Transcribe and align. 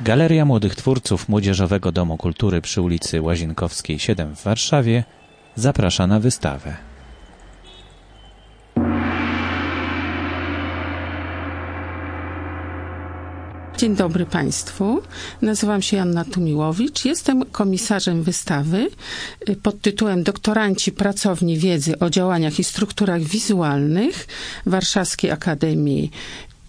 Galeria 0.00 0.44
Młodych 0.44 0.74
Twórców 0.74 1.28
Młodzieżowego 1.28 1.92
Domu 1.92 2.16
Kultury 2.16 2.60
przy 2.60 2.82
ulicy 2.82 3.22
Łazienkowskiej 3.22 3.98
7 3.98 4.36
w 4.36 4.42
Warszawie 4.42 5.04
zaprasza 5.56 6.06
na 6.06 6.20
wystawę. 6.20 6.76
Dzień 13.76 13.96
dobry 13.96 14.26
Państwu. 14.26 15.02
Nazywam 15.42 15.82
się 15.82 15.96
Janna 15.96 16.24
Tumiłowicz. 16.24 17.04
Jestem 17.04 17.44
komisarzem 17.44 18.22
wystawy 18.22 18.88
pod 19.62 19.80
tytułem 19.80 20.22
Doktoranci 20.22 20.92
Pracowni 20.92 21.58
Wiedzy 21.58 21.98
o 21.98 22.10
działaniach 22.10 22.58
i 22.58 22.64
strukturach 22.64 23.22
wizualnych 23.22 24.26
Warszawskiej 24.66 25.30
Akademii 25.30 26.10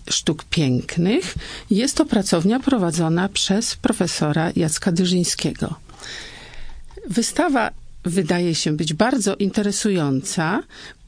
Sztuk 0.10 0.44
Pięknych. 0.44 1.36
Jest 1.70 1.98
to 1.98 2.06
pracownia 2.06 2.60
prowadzona 2.60 3.30
przez 3.30 3.76
profesora 3.76 4.52
Jacka 4.56 4.92
Dyrzyńskiego. 4.92 5.76
Wystawa 7.10 7.72
wydaje 8.04 8.56
się 8.56 8.72
być 8.78 8.94
bardzo 8.94 9.36
interesująca, 9.36 10.64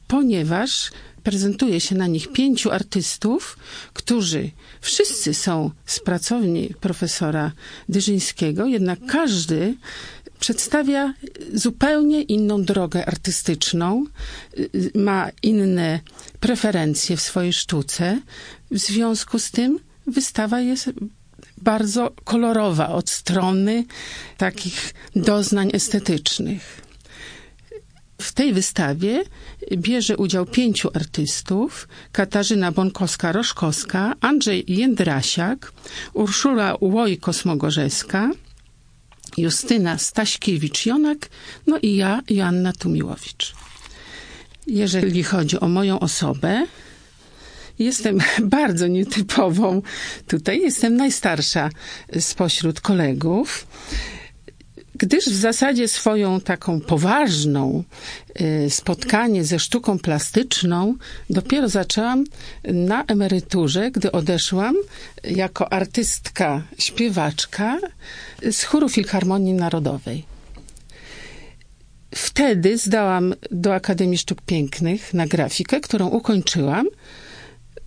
ponieważ 0.08 0.90
prezentuje 1.22 1.80
się 1.80 1.94
na 1.94 2.06
nich 2.06 2.32
pięciu 2.32 2.70
artystów, 2.70 3.58
którzy 3.92 4.50
wszyscy 4.80 5.34
są 5.34 5.70
z 5.86 6.00
pracowni 6.00 6.74
profesora 6.80 7.52
Dyrzyńskiego, 7.88 8.66
jednak 8.66 8.98
każdy 9.08 9.74
przedstawia 10.40 11.14
zupełnie 11.54 12.22
inną 12.22 12.64
drogę 12.64 13.06
artystyczną, 13.06 14.04
ma 14.94 15.28
inne 15.42 16.00
preferencje 16.40 17.16
w 17.16 17.20
swojej 17.20 17.52
sztuce. 17.52 18.20
W 18.70 18.78
związku 18.78 19.38
z 19.38 19.50
tym 19.50 19.78
wystawa 20.06 20.60
jest 20.60 20.90
bardzo 21.58 22.10
kolorowa 22.24 22.88
od 22.88 23.10
strony 23.10 23.84
takich 24.36 24.94
doznań 25.16 25.70
estetycznych. 25.72 26.80
W 28.20 28.32
tej 28.32 28.52
wystawie 28.52 29.24
bierze 29.76 30.16
udział 30.16 30.46
pięciu 30.46 30.90
artystów: 30.94 31.88
Katarzyna 32.12 32.72
Bonkowska-Roszkowska, 32.72 34.12
Andrzej 34.20 34.64
Jędrasiak, 34.68 35.72
Urszula 36.12 36.74
Łojko-Smogorzeska, 36.74 38.30
Justyna 39.36 39.96
Staśkiewicz-Jonak, 39.96 41.28
no 41.66 41.78
i 41.82 41.96
ja, 41.96 42.22
Joanna 42.30 42.72
Tumiłowicz. 42.72 43.54
Jeżeli 44.66 45.22
chodzi 45.22 45.60
o 45.60 45.68
moją 45.68 46.00
osobę, 46.00 46.66
jestem 47.84 48.18
bardzo 48.58 48.86
nietypową. 48.86 49.82
Tutaj 50.26 50.60
jestem 50.60 50.96
najstarsza 50.96 51.70
spośród 52.18 52.80
kolegów 52.80 53.66
gdyż 55.00 55.24
w 55.24 55.36
zasadzie 55.36 55.88
swoją 55.88 56.40
taką 56.40 56.80
poważną 56.80 57.84
y, 58.40 58.70
spotkanie 58.70 59.44
ze 59.44 59.58
sztuką 59.58 59.98
plastyczną 59.98 60.94
dopiero 61.30 61.68
zaczęłam 61.68 62.24
na 62.64 63.04
emeryturze, 63.04 63.90
gdy 63.90 64.12
odeszłam 64.12 64.74
jako 65.24 65.72
artystka, 65.72 66.62
śpiewaczka 66.78 67.78
z 68.50 68.64
chóru 68.64 68.88
Filharmonii 68.88 69.52
Narodowej. 69.52 70.24
Wtedy 72.14 72.78
zdałam 72.78 73.34
do 73.50 73.74
Akademii 73.74 74.18
Sztuk 74.18 74.42
Pięknych 74.42 75.14
na 75.14 75.26
grafikę, 75.26 75.80
którą 75.80 76.08
ukończyłam. 76.08 76.86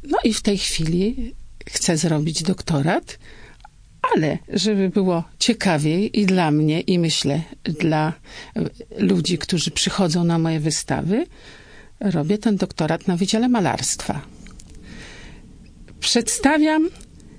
No 0.09 0.17
i 0.23 0.33
w 0.33 0.41
tej 0.41 0.57
chwili 0.57 1.33
chcę 1.65 1.97
zrobić 1.97 2.43
doktorat 2.43 3.17
ale 4.15 4.37
żeby 4.53 4.89
było 4.89 5.23
ciekawiej 5.39 6.19
i 6.19 6.25
dla 6.25 6.51
mnie, 6.51 6.81
i 6.81 6.99
myślę 6.99 7.41
dla 7.63 8.13
ludzi, 8.97 9.37
którzy 9.37 9.71
przychodzą 9.71 10.23
na 10.23 10.39
moje 10.39 10.59
wystawy, 10.59 11.25
robię 11.99 12.37
ten 12.37 12.58
doktorat 12.58 13.08
na 13.08 13.17
Wydziale 13.17 13.49
Malarstwa. 13.49 14.21
Przedstawiam 15.99 16.89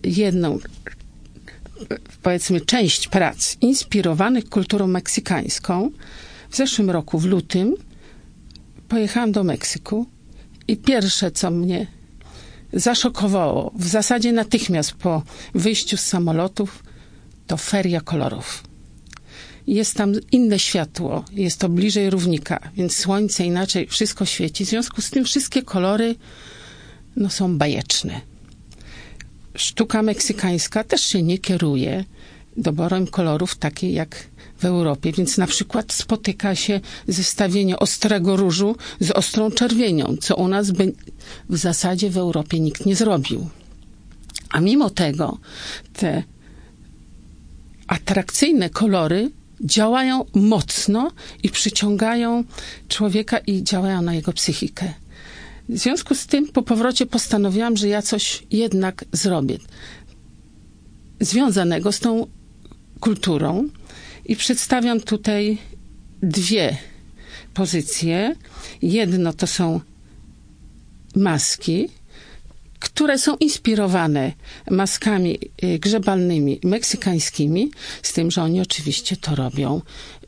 jedną, 0.05 0.59
powiedzmy, 2.23 2.61
część 2.61 3.09
prac 3.09 3.57
inspirowanych 3.61 4.49
kulturą 4.49 4.87
meksykańską. 4.87 5.91
W 6.51 6.57
zeszłym 6.57 6.91
roku, 6.91 7.19
w 7.19 7.25
lutym, 7.25 7.75
pojechałam 8.89 9.33
do 9.33 9.45
Meksyku 9.45 10.07
i 10.69 10.77
pierwsze, 10.77 11.31
co 11.31 11.51
mnie 11.51 11.87
zaszokowało 12.75 13.73
w 13.75 13.87
zasadzie 13.87 14.33
natychmiast 14.33 14.93
po 14.93 15.23
wyjściu 15.55 15.97
z 15.97 16.01
samolotów 16.01 16.83
to 17.47 17.57
feria 17.57 18.01
kolorów. 18.01 18.65
Jest 19.67 19.95
tam 19.95 20.13
inne 20.33 20.59
światło, 20.59 21.25
jest 21.33 21.61
to 21.61 21.69
bliżej 21.69 22.11
równika, 22.11 22.71
więc 22.77 22.97
słońce 22.97 23.45
inaczej, 23.45 23.87
wszystko 23.87 24.25
świeci. 24.25 24.65
W 24.65 24.69
związku 24.69 25.03
z 25.03 25.11
tym 25.11 25.25
wszystkie 25.25 25.63
kolory 25.63 26.15
no, 27.17 27.31
są 27.31 27.59
bajeczne. 27.59 28.21
Sztuka 29.55 30.03
meksykańska 30.03 30.85
też 30.85 31.01
się 31.07 31.23
nie 31.23 31.39
kieruje 31.39 32.05
doborem 32.57 33.07
kolorów 33.07 33.57
takiej 33.57 33.93
jak 33.93 34.27
w 34.59 34.65
Europie, 34.65 35.13
więc 35.13 35.39
na 35.39 35.47
przykład 35.47 35.93
spotyka 35.93 36.55
się 36.55 36.81
zestawienie 37.09 37.79
ostrego 37.79 38.37
różu 38.37 38.77
z 39.01 39.11
ostrą 39.11 39.51
czerwienią, 39.51 40.17
co 40.21 40.37
u 40.37 40.49
nas 40.49 40.71
w 41.49 41.57
zasadzie 41.57 42.11
w 42.11 42.17
Europie 42.17 42.61
nikt 42.61 42.87
nie 42.87 42.97
zrobił. 42.97 43.49
A 44.51 44.61
mimo 44.61 44.91
tego 44.91 45.39
te 45.93 46.23
atrakcyjne 47.87 48.71
kolory 48.71 49.31
działają 49.61 50.25
mocno 50.35 51.11
i 51.43 51.49
przyciągają 51.51 52.45
człowieka 52.89 53.39
i 53.39 53.63
działają 53.63 54.03
na 54.03 54.15
jego 54.15 54.33
psychikę. 54.33 54.95
W 55.69 55.79
związku 55.79 56.15
z 56.15 56.27
tym 56.27 56.49
po 56.49 56.63
powrocie 56.63 57.07
postanowiłam, 57.07 57.77
że 57.77 57.89
ja 57.89 58.03
coś 58.03 58.43
jednak 58.51 59.05
zrobię 59.13 59.59
związanego 61.21 61.93
z 61.93 62.01
tą 62.01 62.27
kulturą 63.05 63.69
i 64.25 64.37
przedstawiam 64.37 65.01
tutaj 65.01 65.59
dwie 66.23 66.77
pozycje. 67.55 68.37
Jedno 68.83 69.33
to 69.33 69.47
są 69.47 69.81
maski, 71.17 71.89
które 72.79 73.19
są 73.19 73.37
inspirowane 73.37 74.33
maskami 74.71 75.39
y, 75.65 75.79
grzebalnymi 75.79 76.61
meksykańskimi, 76.65 77.71
z 78.03 78.13
tym, 78.13 78.31
że 78.31 78.43
oni 78.43 78.61
oczywiście 78.61 79.17
to 79.17 79.35
robią 79.35 79.81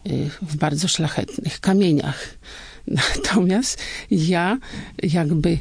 y, 0.06 0.30
w 0.42 0.56
bardzo 0.56 0.88
szlachetnych 0.88 1.60
kamieniach. 1.60 2.34
Natomiast 3.16 3.78
ja 4.10 4.58
jakby 5.02 5.58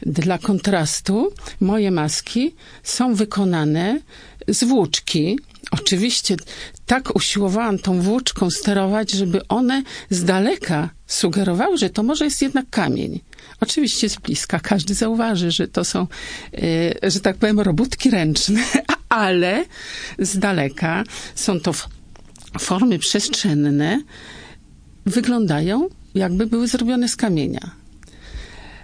dla 0.00 0.38
kontrastu 0.38 1.32
moje 1.60 1.90
maski 1.90 2.54
są 2.82 3.14
wykonane 3.14 4.00
z 4.48 4.64
włóczki, 4.64 5.38
oczywiście 5.70 6.36
tak 6.86 7.16
usiłowałam 7.16 7.78
tą 7.78 8.00
włóczką 8.00 8.50
sterować, 8.50 9.10
żeby 9.10 9.48
one 9.48 9.82
z 10.10 10.24
daleka 10.24 10.90
sugerowały, 11.06 11.78
że 11.78 11.90
to 11.90 12.02
może 12.02 12.24
jest 12.24 12.42
jednak 12.42 12.70
kamień. 12.70 13.20
Oczywiście 13.60 14.08
z 14.08 14.16
bliska 14.16 14.60
każdy 14.60 14.94
zauważy, 14.94 15.50
że 15.50 15.68
to 15.68 15.84
są, 15.84 16.06
yy, 16.52 17.10
że 17.10 17.20
tak 17.20 17.36
powiem, 17.36 17.60
robótki 17.60 18.10
ręczne, 18.10 18.60
ale 19.08 19.64
z 20.18 20.38
daleka 20.38 21.04
są 21.34 21.60
to 21.60 21.72
formy 22.58 22.98
przestrzenne, 22.98 24.02
wyglądają 25.06 25.88
jakby 26.14 26.46
były 26.46 26.68
zrobione 26.68 27.08
z 27.08 27.16
kamienia. 27.16 27.70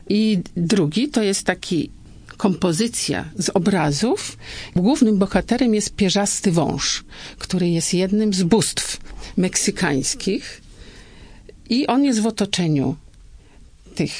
I 0.09 0.41
drugi 0.56 1.09
to 1.09 1.22
jest 1.22 1.47
taki 1.47 1.91
kompozycja 2.37 3.25
z 3.38 3.48
obrazów. 3.48 4.38
Głównym 4.76 5.19
bohaterem 5.19 5.75
jest 5.75 5.94
pierzasty 5.94 6.52
wąż, 6.52 7.05
który 7.38 7.69
jest 7.69 7.94
jednym 7.94 8.34
z 8.34 8.43
bóstw 8.43 9.00
meksykańskich 9.37 10.61
i 11.70 11.87
on 11.87 12.05
jest 12.05 12.20
w 12.20 12.26
otoczeniu 12.26 12.96
tych 13.94 14.12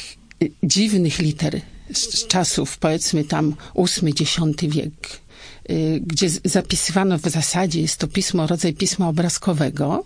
dziwnych 0.63 1.19
liter 1.19 1.61
z 1.93 2.27
czasów, 2.27 2.79
powiedzmy 2.79 3.25
tam 3.25 3.55
VIII-X 3.77 4.37
wiek, 4.69 5.21
y, 5.71 6.01
gdzie 6.07 6.31
zapisywano 6.45 7.19
w 7.19 7.23
zasadzie, 7.23 7.81
jest 7.81 7.97
to 7.97 8.09
pismo, 8.09 8.47
rodzaj 8.47 8.75
pisma 8.75 9.09
obrazkowego, 9.09 10.05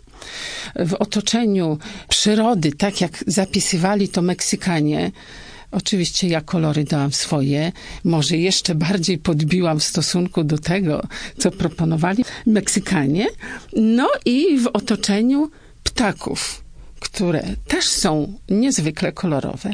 w 0.76 0.94
otoczeniu 0.94 1.78
przyrody, 2.08 2.72
tak 2.72 3.00
jak 3.00 3.24
zapisywali 3.26 4.08
to 4.08 4.22
Meksykanie, 4.22 5.12
Oczywiście 5.76 6.28
ja 6.28 6.40
kolory 6.40 6.84
dałam 6.84 7.12
swoje, 7.12 7.72
może 8.04 8.36
jeszcze 8.36 8.74
bardziej 8.74 9.18
podbiłam 9.18 9.80
w 9.80 9.84
stosunku 9.84 10.44
do 10.44 10.58
tego, 10.58 11.02
co 11.38 11.50
proponowali 11.50 12.24
Meksykanie. 12.46 13.26
No 13.76 14.08
i 14.24 14.58
w 14.58 14.66
otoczeniu 14.66 15.50
ptaków, 15.84 16.64
które 17.00 17.42
też 17.68 17.84
są 17.84 18.32
niezwykle 18.48 19.12
kolorowe. 19.12 19.70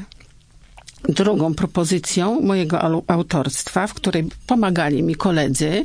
drugą 1.09 1.55
propozycją 1.55 2.41
mojego 2.41 3.03
autorstwa, 3.07 3.87
w 3.87 3.95
której 3.95 4.29
pomagali 4.47 5.03
mi 5.03 5.15
koledzy. 5.15 5.85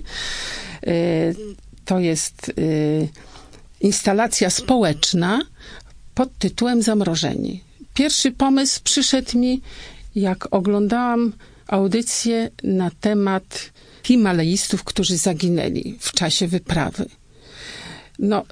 To 1.86 2.00
jest 2.00 2.52
instalacja 3.82 4.50
społeczna 4.50 5.42
pod 6.16 6.38
tytułem 6.38 6.82
Zamrożeni. 6.82 7.64
Pierwszy 7.94 8.32
pomysł 8.32 8.80
przyszedł 8.84 9.38
mi, 9.38 9.62
jak 10.18 10.48
oglądałam 10.52 11.34
audycję 11.68 12.50
na 12.64 12.92
temat 13.02 13.72
Himalajistów, 14.04 14.84
którzy 14.84 15.18
zaginęli 15.18 15.98
w 16.00 16.12
czasie 16.12 16.48
wyprawy. 16.48 17.06
No, 18.20 18.46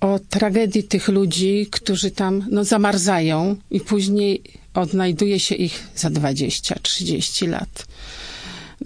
o 0.00 0.18
tragedii 0.30 0.84
tych 0.84 1.08
ludzi, 1.08 1.66
którzy 1.70 2.10
tam 2.10 2.46
no, 2.50 2.64
zamarzają 2.64 3.56
i 3.70 3.80
później 3.80 4.42
odnajduje 4.74 5.40
się 5.40 5.54
ich 5.54 5.88
za 5.96 6.08
20-30 6.08 7.48
lat. 7.48 7.86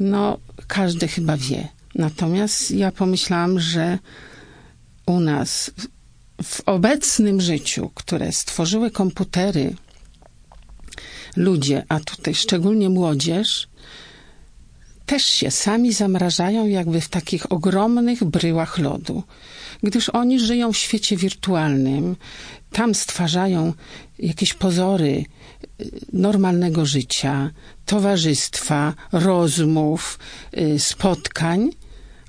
No, 0.01 0.39
każdy 0.67 1.09
chyba 1.09 1.37
wie. 1.37 1.69
Natomiast 1.95 2.71
ja 2.71 2.93
pomyślałam, 2.93 3.61
że 3.61 3.99
u 5.07 5.21
nas 5.21 5.71
w 6.43 6.61
obecnym 6.67 7.41
życiu, 7.41 7.91
które 7.95 8.33
stworzyły 8.33 8.91
komputery, 8.91 9.75
ludzie, 11.37 11.85
a 11.89 12.01
tutaj 12.01 12.35
szczególnie 12.35 12.89
młodzież, 12.89 13.69
też 15.07 15.25
się 15.25 15.51
sami 15.51 15.93
zamrażają 15.93 16.67
jakby 16.67 17.01
w 17.01 17.09
takich 17.09 17.53
ogromnych 17.53 18.25
bryłach 18.25 18.79
lodu, 18.79 19.23
gdyż 19.83 20.09
oni 20.09 20.41
żyją 20.41 20.73
w 20.73 20.77
świecie 20.77 21.17
wirtualnym, 21.17 22.17
tam 22.73 22.95
stwarzają 22.95 23.73
jakieś 24.19 24.55
pozory 24.55 25.25
y, 25.81 25.91
normalnego 26.13 26.87
życia, 26.87 27.51
towarzystwa, 27.87 28.95
rozmów, 29.13 30.19
y, 30.59 30.79
spotkań, 30.79 31.71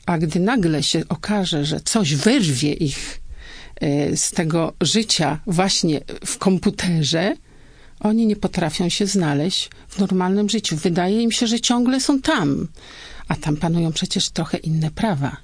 a 0.06 0.18
gdy 0.18 0.40
nagle 0.40 0.84
się 0.84 1.04
okaże, 1.10 1.66
że 1.66 1.80
coś 1.80 2.16
wyrwie 2.16 2.74
ich 2.74 3.22
y, 3.84 4.18
z 4.18 4.32
tego 4.32 4.74
życia 4.82 5.40
właśnie 5.48 6.02
w 6.26 6.38
komputerze, 6.38 7.36
oni 8.04 8.26
nie 8.28 8.36
potrafią 8.36 8.90
się 8.90 9.08
znaleźć 9.08 9.70
w 9.88 10.00
normalnym 10.00 10.50
życiu. 10.50 10.78
Wydaje 10.78 11.22
im 11.22 11.32
się, 11.32 11.48
że 11.48 11.60
ciągle 11.60 12.00
są 12.00 12.22
tam, 12.22 12.68
a 13.28 13.36
tam 13.36 13.58
panują 13.58 13.92
przecież 13.92 14.30
trochę 14.30 14.58
inne 14.58 14.92
prawa. 14.92 15.38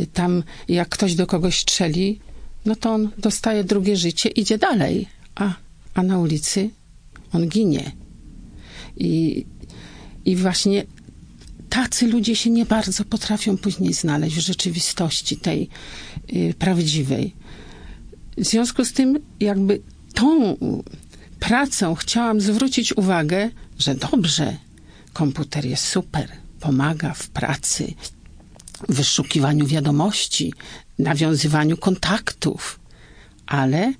Y, 0.00 0.06
tam, 0.06 0.42
jak 0.68 0.88
ktoś 0.88 1.14
do 1.14 1.26
kogoś 1.26 1.60
strzeli, 1.60 2.20
no 2.64 2.76
to 2.76 2.90
on 2.90 3.10
dostaje 3.18 3.64
drugie 3.64 3.96
życie, 3.96 4.28
idzie 4.28 4.58
dalej, 4.58 5.08
a, 5.34 5.54
a 5.94 6.02
na 6.02 6.18
ulicy 6.18 6.70
on 7.32 7.48
ginie. 7.48 7.92
I, 8.96 9.46
I 10.24 10.36
właśnie 10.36 10.84
tacy 11.68 12.06
ludzie 12.06 12.36
się 12.36 12.50
nie 12.50 12.66
bardzo 12.66 13.04
potrafią 13.04 13.58
później 13.58 13.92
znaleźć 13.92 14.36
w 14.36 14.40
rzeczywistości 14.40 15.36
tej 15.36 15.68
y, 16.32 16.54
prawdziwej. 16.58 17.34
W 18.36 18.44
związku 18.44 18.84
z 18.84 18.92
tym, 18.92 19.18
jakby 19.40 19.80
tą 20.14 20.56
pracą 21.40 21.94
chciałam 21.94 22.40
zwrócić 22.40 22.96
uwagę, 22.96 23.50
że 23.78 23.94
dobrze, 23.94 24.56
komputer 25.12 25.64
jest 25.64 25.84
super, 25.84 26.28
pomaga 26.60 27.14
w 27.14 27.28
pracy, 27.28 27.94
w 28.88 28.94
wyszukiwaniu 28.94 29.66
wiadomości, 29.66 30.52
nawiązywaniu 30.98 31.76
kontaktów, 31.76 32.80
ale 33.46 33.92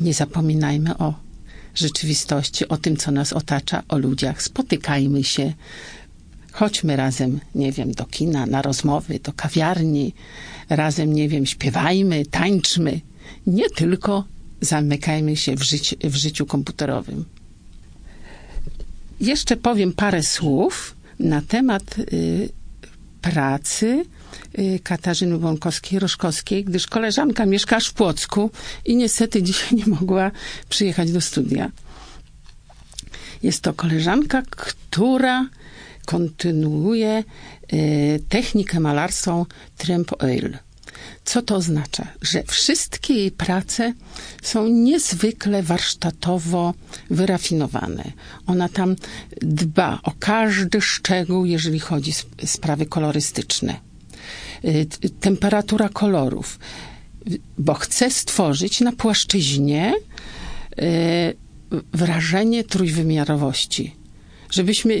nie 0.00 0.14
zapominajmy 0.14 0.98
o 0.98 1.14
rzeczywistości, 1.74 2.68
o 2.68 2.76
tym, 2.76 2.96
co 2.96 3.10
nas 3.10 3.32
otacza, 3.32 3.82
o 3.88 3.98
ludziach. 3.98 4.42
Spotykajmy 4.42 5.24
się, 5.24 5.52
chodźmy 6.52 6.96
razem, 6.96 7.40
nie 7.54 7.72
wiem, 7.72 7.92
do 7.92 8.04
kina, 8.04 8.46
na 8.46 8.62
rozmowy, 8.62 9.18
do 9.18 9.32
kawiarni, 9.32 10.14
razem, 10.68 11.12
nie 11.12 11.28
wiem, 11.28 11.46
śpiewajmy, 11.46 12.26
tańczmy. 12.26 13.00
Nie 13.46 13.70
tylko 13.70 14.24
zamykajmy 14.60 15.36
się 15.36 15.56
w, 15.56 15.62
życi, 15.62 15.96
w 16.04 16.14
życiu 16.14 16.46
komputerowym. 16.46 17.24
Jeszcze 19.20 19.56
powiem 19.56 19.92
parę 19.92 20.22
słów 20.22 20.96
na 21.18 21.42
temat 21.42 21.98
y, 21.98 22.48
pracy 23.22 24.04
y, 24.58 24.80
Katarzyny 24.82 25.38
Bąkowskiej-Roszkowskiej, 25.38 26.64
gdyż 26.64 26.86
koleżanka 26.86 27.46
mieszka 27.46 27.80
w 27.80 27.92
Płocku 27.92 28.50
i 28.84 28.96
niestety 28.96 29.42
dzisiaj 29.42 29.74
nie 29.78 29.86
mogła 29.86 30.30
przyjechać 30.68 31.12
do 31.12 31.20
studia. 31.20 31.70
Jest 33.42 33.62
to 33.62 33.72
koleżanka, 33.72 34.42
która 34.42 35.48
kontynuuje 36.06 37.24
y, 37.72 38.20
technikę 38.28 38.80
malarstwa 38.80 39.44
Tremp 39.76 40.22
Oil. 40.22 40.58
Co 41.24 41.42
to 41.42 41.56
oznacza? 41.56 42.06
Że 42.22 42.42
wszystkie 42.42 43.14
jej 43.14 43.30
prace 43.30 43.92
są 44.42 44.68
niezwykle 44.68 45.62
warsztatowo 45.62 46.74
wyrafinowane. 47.10 48.12
Ona 48.46 48.68
tam 48.68 48.96
dba 49.42 50.00
o 50.02 50.12
każdy 50.18 50.80
szczegół, 50.80 51.44
jeżeli 51.44 51.80
chodzi 51.80 52.12
o 52.42 52.46
sprawy 52.46 52.86
kolorystyczne. 52.86 53.76
Y, 54.64 54.86
temperatura 55.20 55.88
kolorów, 55.88 56.58
bo 57.58 57.74
chce 57.74 58.10
stworzyć 58.10 58.80
na 58.80 58.92
płaszczyźnie 58.92 59.94
y, 60.78 61.36
wrażenie 61.92 62.64
trójwymiarowości. 62.64 63.94
Żebyśmy 64.50 65.00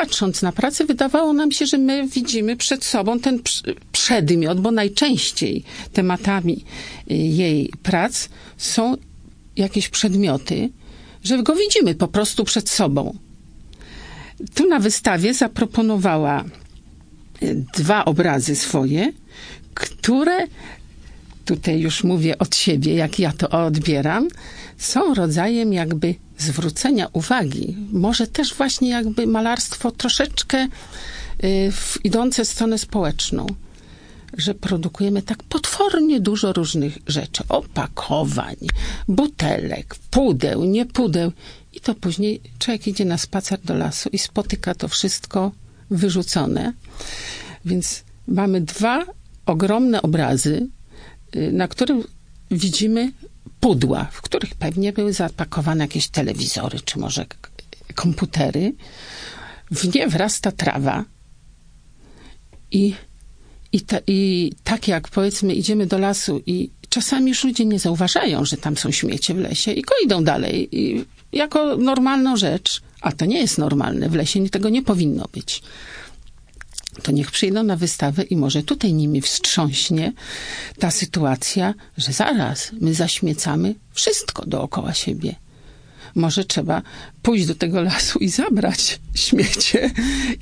patrząc 0.00 0.42
na 0.42 0.52
pracę, 0.52 0.84
wydawało 0.84 1.32
nam 1.32 1.52
się, 1.52 1.66
że 1.66 1.78
my 1.78 2.08
widzimy 2.08 2.56
przed 2.56 2.84
sobą 2.84 3.20
ten 3.20 3.40
przedmiot, 3.92 4.60
bo 4.60 4.70
najczęściej 4.70 5.64
tematami 5.92 6.64
y, 7.10 7.14
jej 7.14 7.72
prac 7.82 8.28
są 8.56 8.96
jakieś 9.56 9.88
przedmioty, 9.88 10.70
że 11.24 11.42
go 11.42 11.54
widzimy 11.54 11.94
po 11.94 12.08
prostu 12.08 12.44
przed 12.44 12.70
sobą. 12.70 13.18
Tu 14.54 14.68
na 14.68 14.78
wystawie 14.78 15.34
zaproponowała 15.34 16.44
y, 17.42 17.64
dwa 17.76 18.04
obrazy 18.04 18.56
swoje, 18.56 19.12
które 19.74 20.46
tutaj 21.48 21.80
już 21.80 22.04
mówię 22.04 22.38
od 22.38 22.56
siebie, 22.56 22.94
jak 22.94 23.18
ja 23.18 23.32
to 23.32 23.48
odbieram, 23.48 24.28
są 24.78 25.14
rodzajem 25.14 25.72
jakby 25.72 26.14
zwrócenia 26.38 27.08
uwagi. 27.12 27.76
Może 27.92 28.26
też 28.26 28.54
właśnie 28.54 28.88
jakby 28.88 29.26
malarstwo 29.26 29.90
troszeczkę 29.90 30.64
y, 31.44 31.72
w 31.72 31.98
idące 32.04 32.44
stronę 32.44 32.78
społeczną. 32.78 33.46
Że 34.36 34.54
produkujemy 34.54 35.22
tak 35.22 35.42
potwornie 35.42 36.20
dużo 36.20 36.52
różnych 36.52 36.98
rzeczy. 37.06 37.42
Opakowań, 37.48 38.56
butelek, 39.08 39.94
pudeł, 40.10 40.64
nie 40.64 40.86
pudeł. 40.86 41.32
I 41.72 41.80
to 41.80 41.94
później 41.94 42.40
człowiek 42.58 42.86
idzie 42.86 43.04
na 43.04 43.18
spacer 43.18 43.60
do 43.60 43.74
lasu 43.74 44.08
i 44.12 44.18
spotyka 44.18 44.74
to 44.74 44.88
wszystko 44.88 45.52
wyrzucone. 45.90 46.72
Więc 47.64 48.04
mamy 48.26 48.60
dwa 48.60 49.04
ogromne 49.46 50.02
obrazy, 50.02 50.68
na 51.52 51.68
którym 51.68 52.04
widzimy 52.50 53.12
pudła, 53.60 54.04
w 54.12 54.22
których 54.22 54.54
pewnie 54.54 54.92
były 54.92 55.12
zapakowane 55.12 55.84
jakieś 55.84 56.08
telewizory, 56.08 56.78
czy 56.84 56.98
może 56.98 57.26
komputery. 57.94 58.74
W 59.70 59.94
nie 59.94 60.08
wrasta 60.08 60.52
trawa 60.52 61.04
i, 62.70 62.94
i, 63.72 63.80
ta, 63.80 63.98
i 64.06 64.52
tak 64.64 64.88
jak 64.88 65.08
powiedzmy 65.08 65.54
idziemy 65.54 65.86
do 65.86 65.98
lasu 65.98 66.42
i 66.46 66.70
czasami 66.88 67.28
już 67.28 67.44
ludzie 67.44 67.64
nie 67.64 67.78
zauważają, 67.78 68.44
że 68.44 68.56
tam 68.56 68.76
są 68.76 68.90
śmiecie 68.90 69.34
w 69.34 69.38
lesie 69.38 69.72
i 69.72 69.84
idą 70.04 70.24
dalej 70.24 70.68
i 70.72 71.04
jako 71.32 71.76
normalną 71.76 72.36
rzecz, 72.36 72.82
a 73.00 73.12
to 73.12 73.24
nie 73.24 73.40
jest 73.40 73.58
normalne, 73.58 74.08
w 74.08 74.14
lesie 74.14 74.48
tego 74.48 74.68
nie 74.68 74.82
powinno 74.82 75.28
być 75.32 75.62
to 77.02 77.12
niech 77.12 77.30
przyjdą 77.30 77.62
na 77.62 77.76
wystawę 77.76 78.22
i 78.22 78.36
może 78.36 78.62
tutaj 78.62 78.92
nimi 78.92 79.20
wstrząśnie 79.20 80.12
ta 80.78 80.90
sytuacja, 80.90 81.74
że 81.96 82.12
zaraz 82.12 82.72
my 82.80 82.94
zaśmiecamy 82.94 83.74
wszystko 83.92 84.46
dookoła 84.46 84.94
siebie. 84.94 85.34
Może 86.14 86.44
trzeba 86.44 86.82
pójść 87.22 87.46
do 87.46 87.54
tego 87.54 87.82
lasu 87.82 88.18
i 88.18 88.28
zabrać 88.28 89.00
śmiecie, 89.14 89.90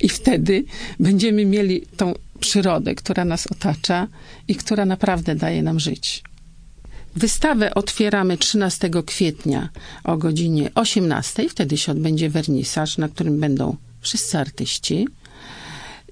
i 0.01 0.09
wtedy 0.09 0.65
będziemy 0.99 1.45
mieli 1.45 1.81
tą 1.97 2.13
przyrodę, 2.39 2.95
która 2.95 3.25
nas 3.25 3.47
otacza 3.47 4.07
i 4.47 4.55
która 4.55 4.85
naprawdę 4.85 5.35
daje 5.35 5.63
nam 5.63 5.79
żyć. 5.79 6.23
Wystawę 7.15 7.73
otwieramy 7.73 8.37
13 8.37 8.89
kwietnia 9.05 9.69
o 10.03 10.17
godzinie 10.17 10.71
18. 10.75 11.49
Wtedy 11.49 11.77
się 11.77 11.91
odbędzie 11.91 12.29
wernisaż, 12.29 12.97
na 12.97 13.09
którym 13.09 13.39
będą 13.39 13.75
wszyscy 14.01 14.37
artyści 14.37 15.07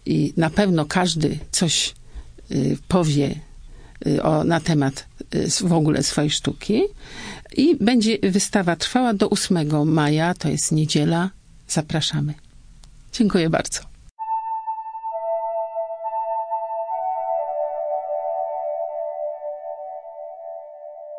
i 0.05 0.33
na 0.37 0.49
pewno 0.49 0.85
każdy 0.85 1.39
coś 1.51 1.95
y, 2.51 2.77
powie 2.87 3.39
y, 4.07 4.23
o, 4.23 4.43
na 4.43 4.59
temat 4.59 5.05
y, 5.35 5.67
w 5.67 5.73
ogóle 5.73 6.03
swojej 6.03 6.29
sztuki. 6.29 6.81
I 7.57 7.75
będzie 7.75 8.17
wystawa 8.23 8.75
trwała 8.75 9.13
do 9.13 9.29
8 9.29 9.87
maja, 9.87 10.33
to 10.33 10.49
jest 10.49 10.71
niedziela, 10.71 11.29
zapraszamy. 11.67 12.33
Dziękuję 13.13 13.49
bardzo. 13.49 13.79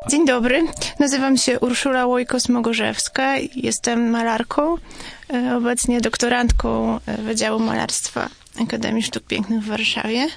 Dzień 0.09 0.25
dobry, 0.25 0.67
nazywam 0.99 1.37
się 1.37 1.59
Urszula 1.59 2.05
Łojko-Smogorzewska, 2.05 3.35
jestem 3.55 4.09
malarką, 4.09 4.75
obecnie 5.57 6.01
doktorantką 6.01 6.99
Wydziału 7.25 7.59
Malarstwa 7.59 8.29
Akademii 8.61 9.03
Sztuk 9.03 9.23
Pięknych 9.23 9.61
w 9.63 9.67
Warszawie. 9.67 10.27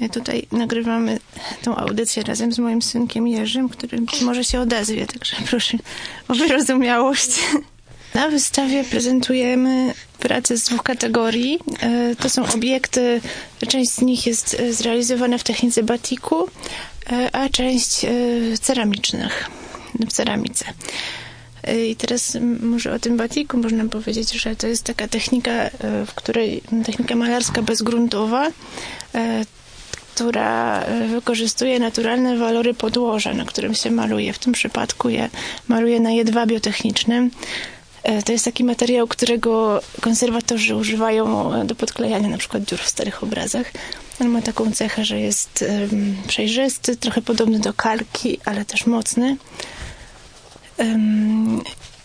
E, 0.00 0.08
Tutaj 0.08 0.46
nagrywamy 0.52 1.18
tą 1.62 1.76
audycję 1.76 2.22
razem 2.22 2.52
z 2.52 2.58
moim 2.58 2.82
synkiem 2.82 3.28
Jerzym, 3.28 3.68
który 3.68 3.98
może 4.22 4.44
się 4.44 4.60
odezwie, 4.60 5.06
także 5.06 5.36
proszę 5.50 5.78
o 6.28 6.34
wyrozumiałość. 6.34 7.30
Na 8.14 8.28
wystawie 8.28 8.84
prezentujemy 8.84 9.94
prace 10.18 10.56
z 10.56 10.62
dwóch 10.64 10.82
kategorii. 10.82 11.58
E, 11.80 12.16
To 12.16 12.30
są 12.30 12.46
obiekty, 12.54 13.20
część 13.68 13.90
z 13.90 14.00
nich 14.00 14.26
jest 14.26 14.56
e, 14.60 14.72
zrealizowana 14.72 15.38
w 15.38 15.42
technice 15.42 15.82
batiku, 15.82 16.48
a 17.32 17.48
część 17.48 18.06
ceramicznych, 18.60 19.50
w 20.08 20.12
ceramice. 20.12 20.64
I 21.74 21.96
teraz 21.96 22.36
może 22.60 22.92
o 22.92 22.98
tym 22.98 23.16
batiku 23.16 23.56
można 23.56 23.84
powiedzieć, 23.84 24.32
że 24.32 24.56
to 24.56 24.66
jest 24.66 24.84
taka 24.84 25.08
technika, 25.08 25.50
e, 25.50 25.70
w 26.06 26.14
której 26.14 26.62
technika 26.84 27.16
malarska 27.16 27.62
bezgruntowa, 27.62 28.48
e, 29.14 29.44
która 30.14 30.82
e, 30.82 31.08
wykorzystuje 31.08 31.78
naturalne 31.78 32.36
walory 32.36 32.74
podłoża, 32.74 33.34
na 33.34 33.44
którym 33.44 33.74
się 33.74 33.90
maluje. 33.90 34.32
W 34.32 34.38
tym 34.38 34.52
przypadku 34.52 35.08
je 35.08 35.30
maluje 35.68 36.00
na 36.00 36.10
jedwabiu 36.10 36.60
technicznym. 36.60 37.30
To 38.24 38.32
jest 38.32 38.44
taki 38.44 38.64
materiał, 38.64 39.06
którego 39.06 39.80
konserwatorzy 40.00 40.76
używają 40.76 41.52
do 41.66 41.74
podklejania 41.74 42.28
na 42.28 42.38
przykład 42.38 42.62
dziur 42.62 42.78
w 42.78 42.88
starych 42.88 43.22
obrazach. 43.22 43.72
On 44.20 44.28
ma 44.28 44.42
taką 44.42 44.72
cechę, 44.72 45.04
że 45.04 45.20
jest 45.20 45.64
przejrzysty, 46.28 46.96
trochę 46.96 47.22
podobny 47.22 47.58
do 47.58 47.74
kalki, 47.74 48.38
ale 48.44 48.64
też 48.64 48.86
mocny. 48.86 49.36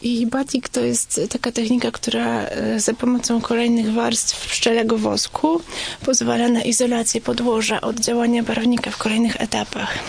I 0.01 0.27
batik 0.27 0.69
to 0.69 0.81
jest 0.81 1.21
taka 1.29 1.51
technika, 1.51 1.91
która 1.91 2.45
e, 2.45 2.79
za 2.79 2.93
pomocą 2.93 3.41
kolejnych 3.41 3.93
warstw 3.93 4.47
pszczelego 4.47 4.97
wosku 4.97 5.61
pozwala 6.05 6.47
na 6.47 6.61
izolację 6.61 7.21
podłoża 7.21 7.81
od 7.81 7.99
działania 7.99 8.43
barwnika 8.43 8.91
w 8.91 8.97
kolejnych 8.97 9.41
etapach. 9.41 9.99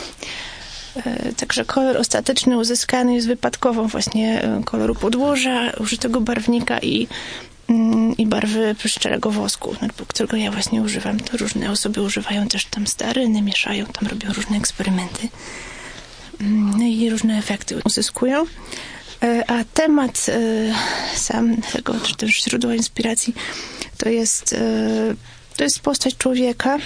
E, 0.96 1.32
Także 1.32 1.64
kolor 1.64 1.96
ostateczny 1.96 2.58
uzyskany 2.58 3.14
jest 3.14 3.26
wypadkową 3.26 3.86
właśnie 3.86 4.42
e, 4.42 4.62
koloru 4.64 4.94
podłoża, 4.94 5.72
użytego 5.80 6.20
barwnika 6.20 6.78
i, 6.78 7.08
mm, 7.68 8.16
i 8.16 8.26
barwy 8.26 8.74
pszczelego 8.74 9.30
wosku, 9.30 9.76
którego 10.08 10.36
ja 10.36 10.50
właśnie 10.50 10.82
używam. 10.82 11.20
To 11.20 11.36
różne 11.36 11.70
osoby 11.70 12.02
używają 12.02 12.48
też 12.48 12.64
tam 12.64 12.86
staryny, 12.86 13.42
mieszają, 13.42 13.86
tam 13.86 14.08
robią 14.08 14.32
różne 14.32 14.56
eksperymenty. 14.56 15.28
No 16.50 16.84
i 16.84 17.10
różne 17.10 17.38
efekty 17.38 17.80
uzyskują. 17.84 18.46
E, 19.22 19.50
A 19.50 19.64
temat 19.64 20.26
e, 20.28 20.38
sam 21.16 21.56
tego, 21.72 21.94
czy 22.00 22.16
też 22.16 22.44
źródło 22.44 22.72
inspiracji, 22.72 23.34
to 23.98 24.08
jest, 24.08 24.52
e, 24.52 25.14
to 25.56 25.64
jest 25.64 25.80
postać 25.80 26.16
człowieka. 26.16 26.78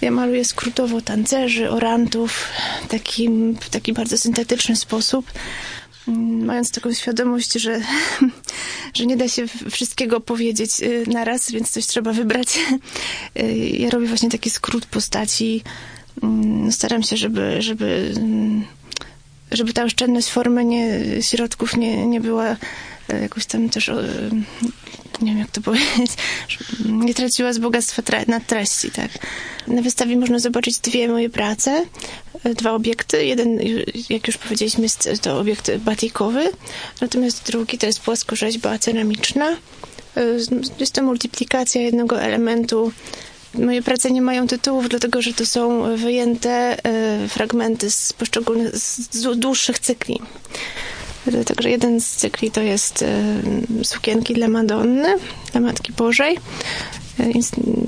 Ja 0.00 0.10
maluję 0.10 0.44
skrótowo 0.44 1.00
tancerzy, 1.00 1.70
orantów, 1.70 2.48
takim, 2.88 3.56
w 3.60 3.70
taki 3.70 3.92
bardzo 3.92 4.18
syntetyczny 4.18 4.76
sposób, 4.76 5.32
mm, 6.08 6.44
mając 6.44 6.70
taką 6.70 6.94
świadomość, 6.94 7.52
że, 7.52 7.80
że 8.96 9.06
nie 9.06 9.16
da 9.16 9.28
się 9.28 9.46
wszystkiego 9.70 10.20
powiedzieć 10.20 10.70
naraz, 11.06 11.50
więc 11.50 11.70
coś 11.70 11.86
trzeba 11.86 12.12
wybrać. 12.12 12.48
Ja 13.78 13.90
robię 13.90 14.06
właśnie 14.06 14.30
taki 14.30 14.50
skrót 14.50 14.86
postaci. 14.86 15.62
Mm, 16.22 16.72
Staram 16.72 17.02
się, 17.02 17.16
żeby, 17.16 17.62
żeby 17.62 18.12
mm, 18.16 18.64
żeby 19.52 19.72
ta 19.72 19.84
oszczędność 19.84 20.28
formy 20.28 20.64
nie, 20.64 21.00
środków 21.22 21.76
nie, 21.76 22.06
nie 22.06 22.20
była 22.20 22.56
e, 23.08 23.20
jakoś 23.22 23.46
tam 23.46 23.68
też, 23.68 23.88
e, 23.88 23.94
nie 25.22 25.30
wiem 25.30 25.38
jak 25.38 25.50
to 25.50 25.60
powiedzieć, 25.60 26.10
nie 27.06 27.14
traciła 27.14 27.52
z 27.52 27.58
bogactwa 27.58 28.02
tre- 28.02 28.28
na 28.28 28.40
treści, 28.40 28.90
tak. 28.90 29.10
Na 29.66 29.82
wystawie 29.82 30.16
można 30.16 30.38
zobaczyć 30.38 30.78
dwie 30.78 31.08
moje 31.08 31.30
prace, 31.30 31.84
e, 32.44 32.54
dwa 32.54 32.72
obiekty. 32.72 33.24
Jeden, 33.24 33.58
jak 34.10 34.26
już 34.26 34.38
powiedzieliśmy, 34.38 34.82
jest 34.82 35.08
to 35.22 35.38
obiekt 35.38 35.76
batikowy, 35.76 36.50
natomiast 37.00 37.46
drugi 37.46 37.78
to 37.78 37.86
jest 37.86 38.00
płaskorzeźba 38.00 38.78
ceramiczna. 38.78 39.56
Jest 40.78 40.92
to 40.92 41.02
multiplikacja 41.02 41.80
jednego 41.80 42.20
elementu 42.20 42.92
Moje 43.54 43.82
prace 43.82 44.10
nie 44.10 44.22
mają 44.22 44.46
tytułów, 44.46 44.88
dlatego 44.88 45.22
że 45.22 45.32
to 45.32 45.46
są 45.46 45.96
wyjęte 45.96 46.76
e, 46.84 47.28
fragmenty 47.28 47.90
z 47.90 48.12
poszczególnych, 48.12 48.76
z 48.76 49.38
dłuższych 49.38 49.78
cykli. 49.78 50.20
Także 51.46 51.70
jeden 51.70 52.00
z 52.00 52.06
cykli 52.06 52.50
to 52.50 52.60
jest 52.60 53.02
e, 53.02 53.84
sukienki 53.84 54.34
dla 54.34 54.48
Madonny, 54.48 55.14
dla 55.52 55.60
Matki 55.60 55.92
Bożej, 55.92 56.38
e, 57.20 57.24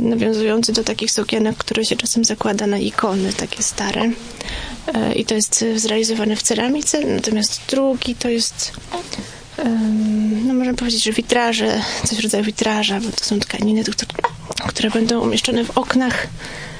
nawiązujący 0.00 0.72
do 0.72 0.84
takich 0.84 1.10
sukienek, 1.10 1.56
które 1.56 1.84
się 1.84 1.96
czasem 1.96 2.24
zakłada 2.24 2.66
na 2.66 2.78
ikony, 2.78 3.32
takie 3.32 3.62
stare. 3.62 4.10
I 5.16 5.24
to 5.24 5.34
jest 5.34 5.64
zrealizowane 5.76 6.36
w 6.36 6.42
ceramice, 6.42 7.00
natomiast 7.00 7.60
drugi 7.68 8.14
to 8.14 8.28
jest 8.28 8.72
no 10.46 10.54
można 10.54 10.74
powiedzieć, 10.74 11.04
że 11.04 11.12
witraże, 11.12 11.80
coś 12.06 12.18
w 12.18 12.22
rodzaju 12.22 12.44
witraża, 12.44 13.00
bo 13.00 13.10
to 13.10 13.24
są 13.24 13.40
tkaniny, 13.40 13.84
które, 13.84 14.33
które 14.68 14.90
będą 14.90 15.20
umieszczone 15.20 15.64
w 15.64 15.78
oknach 15.78 16.26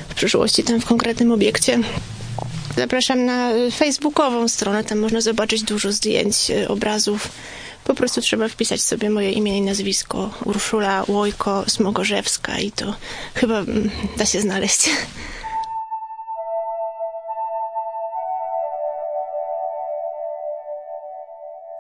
w 0.08 0.14
przyszłości, 0.14 0.64
tam 0.64 0.80
w 0.80 0.84
konkretnym 0.84 1.32
obiekcie. 1.32 1.78
Zapraszam 2.76 3.24
na 3.24 3.50
facebookową 3.76 4.48
stronę, 4.48 4.84
tam 4.84 4.98
można 4.98 5.20
zobaczyć 5.20 5.62
dużo 5.62 5.92
zdjęć, 5.92 6.50
y, 6.50 6.68
obrazów. 6.68 7.28
Po 7.84 7.94
prostu 7.94 8.20
trzeba 8.20 8.48
wpisać 8.48 8.82
sobie 8.82 9.10
moje 9.10 9.32
imię 9.32 9.58
i 9.58 9.62
nazwisko 9.62 10.30
Urszula 10.44 11.04
Łojko 11.08 11.64
Smogorzewska 11.68 12.58
i 12.58 12.72
to 12.72 12.94
chyba 13.34 13.58
mm, 13.58 13.90
da 14.16 14.26
się 14.26 14.40
znaleźć. 14.40 14.90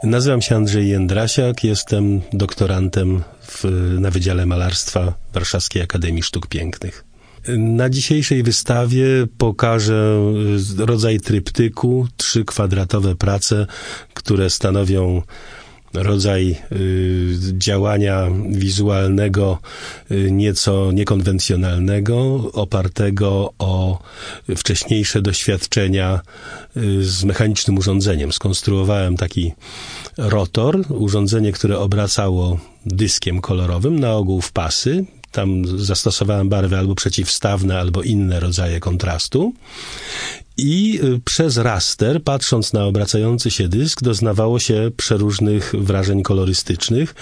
Nazywam 0.02 0.42
się 0.42 0.56
Andrzej 0.56 0.88
Jędrasiak, 0.88 1.64
jestem 1.64 2.20
doktorantem 2.32 3.22
w, 3.40 3.64
na 4.00 4.10
Wydziale 4.10 4.46
Malarstwa 4.46 5.14
Warszawskiej 5.32 5.82
Akademii 5.82 6.22
Sztuk 6.22 6.46
Pięknych. 6.46 7.04
Na 7.48 7.90
dzisiejszej 7.90 8.42
wystawie 8.42 9.06
pokażę 9.38 10.18
rodzaj 10.78 11.20
tryptyku, 11.20 12.08
trzy 12.16 12.44
kwadratowe 12.44 13.14
prace, 13.14 13.66
które 14.14 14.50
stanowią 14.50 15.22
rodzaj 15.94 16.56
y, 16.72 17.36
działania 17.52 18.30
wizualnego 18.48 19.58
y, 20.10 20.30
nieco 20.30 20.92
niekonwencjonalnego, 20.92 22.50
opartego 22.52 23.52
o 23.58 23.98
wcześniejsze 24.56 25.22
doświadczenia 25.22 26.20
y, 26.76 27.04
z 27.04 27.24
mechanicznym 27.24 27.78
urządzeniem. 27.78 28.32
Skonstruowałem 28.32 29.16
taki 29.16 29.52
rotor, 30.18 30.84
urządzenie, 30.88 31.52
które 31.52 31.78
obracało 31.78 32.58
dyskiem 32.86 33.40
kolorowym, 33.40 34.00
na 34.00 34.12
ogół 34.12 34.40
w 34.40 34.52
pasy. 34.52 35.04
Tam 35.32 35.78
zastosowałem 35.78 36.48
barwy 36.48 36.78
albo 36.78 36.94
przeciwstawne, 36.94 37.78
albo 37.80 38.02
inne 38.02 38.40
rodzaje 38.40 38.80
kontrastu. 38.80 39.52
I 40.56 41.00
y, 41.04 41.20
przez 41.24 41.56
raster, 41.56 42.22
patrząc 42.22 42.72
na 42.72 42.84
obracający 42.84 43.50
się 43.50 43.68
dysk, 43.68 44.02
doznawało 44.02 44.58
się 44.58 44.90
przeróżnych 44.96 45.72
wrażeń 45.78 46.22
kolorystycznych. 46.22 47.14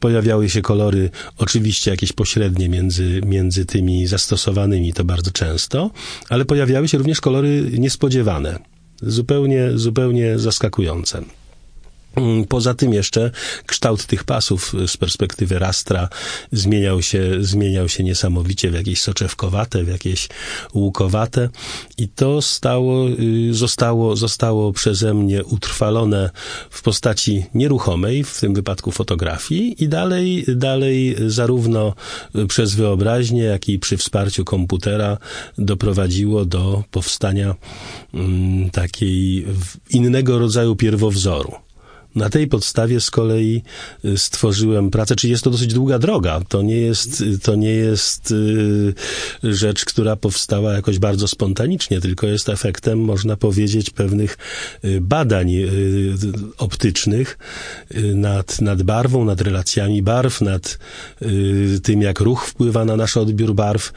Pojawiały 0.00 0.50
się 0.50 0.62
kolory, 0.62 1.10
oczywiście 1.38 1.90
jakieś 1.90 2.12
pośrednie 2.12 2.68
między, 2.68 3.20
między 3.26 3.66
tymi 3.66 4.06
zastosowanymi, 4.06 4.92
to 4.92 5.04
bardzo 5.04 5.30
często, 5.30 5.90
ale 6.28 6.44
pojawiały 6.44 6.88
się 6.88 6.98
również 6.98 7.20
kolory 7.20 7.70
niespodziewane, 7.78 8.58
zupełnie, 9.02 9.70
zupełnie 9.74 10.38
zaskakujące. 10.38 11.22
Mm, 12.16 12.44
Poza 12.44 12.74
tym 12.74 12.92
jeszcze 12.92 13.30
kształt 13.66 14.06
tych 14.06 14.24
pasów 14.24 14.74
z 14.86 14.96
perspektywy 14.96 15.58
rastra 15.58 16.08
zmieniał 16.52 17.02
się, 17.02 17.30
zmieniał 17.40 17.88
się 17.88 18.04
niesamowicie 18.04 18.70
w 18.70 18.74
jakieś 18.74 19.00
soczewkowate, 19.00 19.84
w 19.84 19.88
jakieś 19.88 20.28
łukowate 20.74 21.48
i 21.98 22.08
to 22.08 22.42
stało, 22.42 23.08
y, 23.08 23.54
zostało, 23.54 24.16
zostało 24.16 24.72
przeze 24.72 25.14
mnie 25.14 25.44
utrwalone 25.44 26.30
w 26.70 26.82
postaci 26.82 27.44
nieruchomej, 27.54 28.24
w 28.24 28.40
tym 28.40 28.54
wypadku 28.54 28.92
fotografii 28.92 29.84
i 29.84 29.88
dalej, 29.88 30.44
dalej 30.48 31.16
zarówno 31.26 31.94
przez 32.48 32.74
wyobraźnię, 32.74 33.42
jak 33.42 33.68
i 33.68 33.78
przy 33.78 33.96
wsparciu 33.96 34.44
komputera 34.44 35.18
doprowadziło 35.58 36.44
do 36.44 36.84
powstania 36.90 37.54
mm, 38.14 38.70
takiej 38.70 39.46
innego 39.90 40.38
rodzaju 40.38 40.76
pierwowzoru. 40.76 41.65
Na 42.16 42.30
tej 42.30 42.46
podstawie 42.46 43.00
z 43.00 43.10
kolei 43.10 43.62
y, 44.04 44.18
stworzyłem 44.18 44.90
pracę, 44.90 45.16
czyli 45.16 45.30
jest 45.30 45.44
to 45.44 45.50
dosyć 45.50 45.74
długa 45.74 45.98
droga. 45.98 46.40
To 46.48 46.62
nie 46.62 46.76
jest, 46.76 47.24
to 47.42 47.54
nie 47.54 47.70
jest 47.70 48.30
y, 48.30 48.94
rzecz, 49.42 49.84
która 49.84 50.16
powstała 50.16 50.72
jakoś 50.72 50.98
bardzo 50.98 51.28
spontanicznie, 51.28 52.00
tylko 52.00 52.26
jest 52.26 52.48
efektem, 52.48 53.00
można 53.00 53.36
powiedzieć, 53.36 53.90
pewnych 53.90 54.38
y, 54.84 55.00
badań 55.00 55.52
optycznych 56.58 57.38
nad, 58.14 58.60
nad 58.60 58.82
barwą, 58.82 59.24
nad 59.24 59.40
relacjami 59.40 60.02
barw, 60.02 60.40
nad 60.40 60.78
tym, 61.82 62.02
jak 62.02 62.20
ruch 62.20 62.46
wpływa 62.46 62.84
na 62.84 62.96
nasz 62.96 63.16
odbiór 63.16 63.54
barw. 63.54 63.92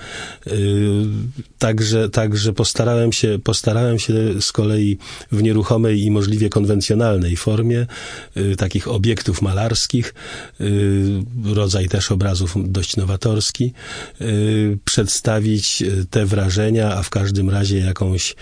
Także, 1.60 2.10
także 2.10 2.54
postarałem 2.54 3.12
się, 3.12 3.40
postarałem 3.44 4.00
się 4.00 4.42
z 4.42 4.52
kolei 4.52 4.98
w 5.32 5.44
nieruchomej 5.44 6.02
i 6.02 6.12
możliwie 6.12 6.50
konwencjonalnej 6.50 7.36
formie 7.36 7.80
Y, 7.80 8.09
takich 8.58 8.88
obiektów 8.88 9.42
malarskich, 9.42 10.14
y, 10.62 11.24
rodzaj 11.54 11.90
też 11.90 12.12
obrazów 12.12 12.56
dość 12.72 12.98
nowatorski, 12.98 13.74
y, 14.22 14.78
przedstawić 14.86 15.84
te 16.10 16.26
wrażenia, 16.26 16.96
a 16.96 17.04
w 17.04 17.10
każdym 17.10 17.50
razie 17.50 17.78
jakąś, 17.78 18.36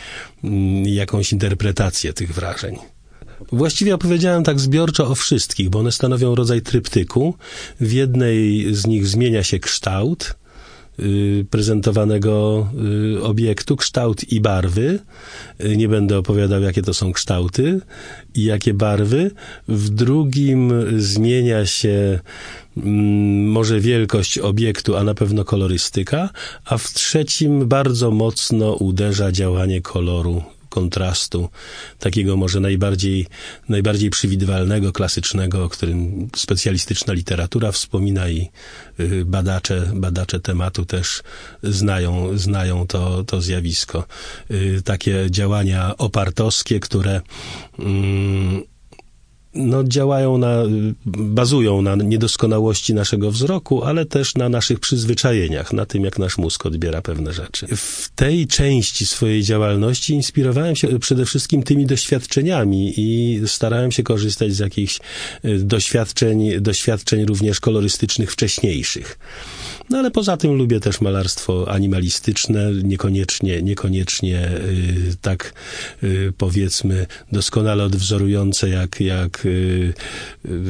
mm, 0.44 0.86
jakąś 0.86 1.32
interpretację 1.32 2.14
tych 2.14 2.34
wrażeń. 2.34 2.76
Właściwie 3.52 3.96
opowiedziałem 3.96 4.44
tak 4.44 4.60
zbiorczo 4.60 5.08
o 5.08 5.16
wszystkich, 5.16 5.70
bo 5.70 5.80
one 5.80 5.92
stanowią 5.92 6.36
rodzaj 6.36 6.62
tryptyku. 6.62 7.36
W 7.80 7.92
jednej 7.92 8.68
z 8.76 8.88
nich 8.88 9.08
zmienia 9.08 9.44
się 9.44 9.60
kształt, 9.60 10.36
Y, 10.36 10.47
prezentowanego 11.50 12.68
y, 13.18 13.24
obiektu, 13.24 13.76
kształt 13.76 14.32
i 14.32 14.42
barwy. 14.42 15.00
Y, 15.66 15.78
nie 15.78 15.88
będę 15.88 16.18
opowiadał, 16.18 16.62
jakie 16.62 16.82
to 16.82 16.94
są 16.94 17.14
kształty 17.14 17.82
i 18.36 18.44
jakie 18.44 18.74
barwy. 18.74 19.32
W 19.68 19.90
drugim 19.90 20.74
zmienia 20.98 21.66
się 21.66 22.20
mm, 22.78 23.52
może 23.52 23.80
wielkość 23.80 24.38
obiektu, 24.38 24.96
a 24.96 25.04
na 25.04 25.14
pewno 25.14 25.46
kolorystyka, 25.46 26.30
a 26.66 26.78
w 26.78 26.94
trzecim 26.94 27.68
bardzo 27.68 28.12
mocno 28.12 28.74
uderza 28.74 29.32
działanie 29.32 29.82
koloru 29.82 30.57
kontrastu, 30.70 31.50
takiego 32.00 32.38
może 32.38 32.60
najbardziej, 32.60 33.28
najbardziej 33.70 34.10
przewidywalnego, 34.10 34.92
klasycznego, 34.92 35.64
o 35.64 35.70
którym 35.70 36.30
specjalistyczna 36.36 37.14
literatura 37.14 37.72
wspomina 37.72 38.30
i 38.30 38.50
y, 39.00 39.26
badacze, 39.26 39.92
badacze 39.94 40.40
tematu 40.40 40.86
też 40.86 41.24
znają, 41.64 42.38
znają 42.38 42.88
to, 42.88 43.24
to 43.24 43.42
zjawisko. 43.42 44.06
Y, 44.52 44.82
takie 44.86 45.28
działania 45.32 45.98
opartowskie, 45.98 46.80
które 46.80 47.22
mm, 47.80 48.64
no, 49.58 49.84
działają 49.84 50.38
na, 50.38 50.64
bazują 51.06 51.82
na 51.82 51.96
niedoskonałości 51.96 52.94
naszego 52.94 53.32
wzroku, 53.32 53.84
ale 53.84 54.06
też 54.06 54.36
na 54.36 54.50
naszych 54.50 54.80
przyzwyczajeniach, 54.80 55.74
na 55.74 55.86
tym, 55.86 56.04
jak 56.04 56.20
nasz 56.20 56.38
mózg 56.38 56.66
odbiera 56.66 57.02
pewne 57.02 57.34
rzeczy. 57.34 57.68
W 57.76 58.10
tej 58.16 58.48
części 58.48 59.06
swojej 59.06 59.44
działalności 59.44 60.14
inspirowałem 60.14 60.76
się 60.76 61.00
przede 61.00 61.26
wszystkim 61.26 61.64
tymi 61.64 61.86
doświadczeniami 61.86 62.94
i 62.98 63.42
starałem 63.48 63.92
się 63.92 64.04
korzystać 64.04 64.54
z 64.54 64.60
jakichś 64.60 65.00
e, 65.44 65.58
doświadczeń, 65.58 66.62
doświadczeń 66.62 67.26
również 67.26 67.60
kolorystycznych 67.60 68.32
wcześniejszych. 68.32 69.20
No 69.90 69.98
ale 69.98 70.12
poza 70.12 70.38
tym 70.38 70.54
lubię 70.54 70.80
też 70.80 71.02
malarstwo 71.02 71.72
animalistyczne, 71.72 72.72
niekoniecznie, 72.84 73.62
niekoniecznie 73.62 74.48
y, 74.48 75.16
tak 75.22 75.54
y, 76.04 76.34
powiedzmy 76.38 77.06
doskonale 77.32 77.84
odwzorujące, 77.84 78.70
jak, 78.70 79.00
jak 79.00 79.46
y, 79.46 79.50
y 79.50 79.94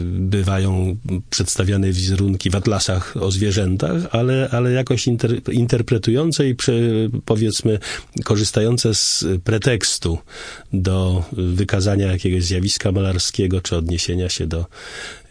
bywają 0.06 0.98
przedstawiane 1.30 1.92
wizerunki 1.92 2.50
w 2.50 2.56
atlasach 2.56 3.18
o 3.20 3.32
zwierzętach, 3.32 4.02
ale, 4.12 4.50
ale 4.52 4.72
jakoś 4.72 5.08
inter, 5.08 5.32
interpretujące 5.52 6.50
i 6.50 6.56
prze, 6.56 6.74
powiedzmy 7.26 7.80
korzystające 8.24 8.94
z 8.94 9.26
pretekstu 9.44 10.18
do 10.74 11.24
wykazania 11.32 12.12
jakiegoś 12.12 12.44
zjawiska 12.44 12.92
malarskiego, 12.92 13.62
czy 13.62 13.76
odniesienia 13.76 14.30
się 14.30 14.48
do 14.48 14.66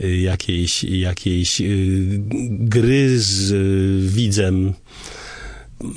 jakiejś, 0.00 0.84
jakiejś 0.84 1.60
y, 1.60 2.20
gry 2.50 3.20
z 3.20 3.54
widzem. 4.12 4.72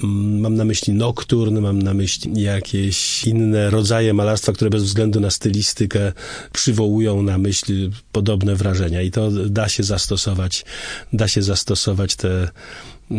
Mam 0.04 0.56
na 0.56 0.66
myśli 0.66 0.94
nokturn, 0.94 1.60
mam 1.60 1.82
na 1.82 1.94
myśli 1.94 2.42
jakieś 2.42 3.24
inne 3.24 3.70
rodzaje 3.70 4.14
malarstwa, 4.14 4.52
które 4.52 4.70
bez 4.70 4.84
względu 4.84 5.20
na 5.20 5.30
stylistykę 5.30 6.12
przywołują 6.54 7.24
na 7.24 7.38
myśl 7.38 7.90
podobne 8.12 8.56
wrażenia. 8.56 9.02
I 9.02 9.12
to 9.12 9.32
da 9.32 9.70
się 9.70 9.84
zastosować, 9.84 10.66
da 11.14 11.28
się 11.28 11.42
zastosować 11.42 12.16
te, 12.16 12.50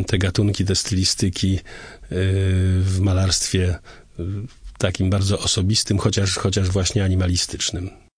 te 0.06 0.18
gatunki, 0.18 0.64
te 0.64 0.74
stylistyki 0.74 1.58
w 2.80 2.98
malarstwie 3.00 3.78
takim 4.78 5.10
bardzo 5.10 5.38
osobistym, 5.38 5.98
chociaż, 5.98 6.36
chociaż 6.36 6.68
właśnie 6.68 7.04
animalistycznym. 7.04 8.09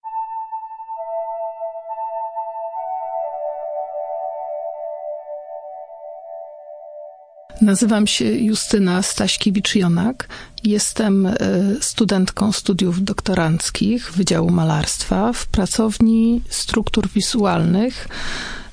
Nazywam 7.62 8.07
się 8.07 8.25
Justyna 8.25 9.01
Staśkiewicz-Jonak. 9.03 10.27
Jestem 10.64 11.27
e, 11.27 11.35
studentką 11.81 12.53
studiów 12.53 13.05
doktoranckich 13.05 14.12
Wydziału 14.12 14.51
Malarstwa 14.51 15.33
w 15.33 15.46
pracowni 15.46 16.42
struktur 16.48 17.09
wizualnych. 17.09 18.09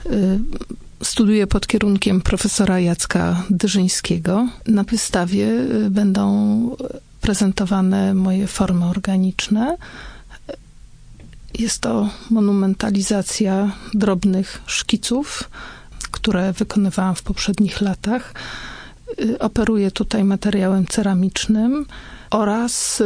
E, 0.05 0.09
studiuję 1.03 1.47
pod 1.47 1.67
kierunkiem 1.67 2.21
profesora 2.21 2.79
Jacka 2.79 3.43
Dyrzyńskiego. 3.49 4.47
Na 4.67 4.83
wystawie 4.83 5.47
e, 5.47 5.89
będą 5.89 6.75
prezentowane 7.21 8.13
moje 8.13 8.47
formy 8.47 8.85
organiczne. 8.85 9.77
Jest 11.59 11.81
to 11.81 12.09
monumentalizacja 12.29 13.71
drobnych 13.93 14.61
szkiców, 14.65 15.49
które 16.11 16.53
wykonywałam 16.53 17.15
w 17.15 17.23
poprzednich 17.23 17.81
latach. 17.81 18.33
Y, 19.21 19.39
operuję 19.39 19.91
tutaj 19.91 20.23
materiałem 20.23 20.87
ceramicznym 20.87 21.85
oraz 22.29 23.03